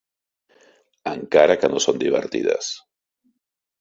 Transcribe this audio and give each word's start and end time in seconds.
"Encara 1.11 1.57
que 1.65 1.71
no 1.75 1.83
són 1.85 2.03
divertides." 2.05 2.71